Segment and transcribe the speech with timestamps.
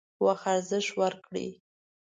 [0.25, 1.49] وخت ارزښت ورکړئ